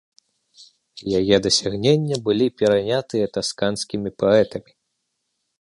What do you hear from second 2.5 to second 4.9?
перанятыя тасканскімі паэтамі.